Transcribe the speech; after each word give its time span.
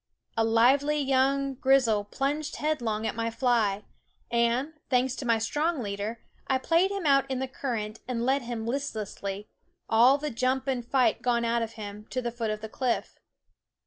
A 0.35 0.43
lively 0.43 0.97
young 0.99 1.53
grilse 1.53 2.07
plunged 2.09 2.55
headlong 2.55 3.05
at 3.05 3.13
my 3.13 3.29
fly 3.29 3.83
and, 4.31 4.73
thanks 4.89 5.15
to 5.17 5.27
my 5.27 5.37
strong 5.37 5.83
leader, 5.83 6.17
I 6.47 6.57
played 6.57 6.89
him 6.89 7.05
out 7.05 7.29
in 7.29 7.37
the 7.37 7.47
current 7.47 7.99
and 8.07 8.25
led 8.25 8.41
him 8.41 8.65
listlessly, 8.65 9.47
all 9.87 10.17
the 10.17 10.31
jump 10.31 10.67
and 10.67 10.83
fight 10.83 11.21
gone 11.21 11.45
out 11.45 11.61
of 11.61 11.73
him, 11.73 12.07
to 12.09 12.19
the 12.19 12.31
foot 12.31 12.49
of 12.49 12.61
the 12.61 12.67
cliff. 12.69 13.19